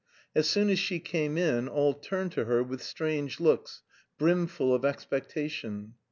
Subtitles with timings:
[0.33, 3.83] As soon as she came in, all turned to her with strange looks,
[4.17, 5.93] brimful of expectation.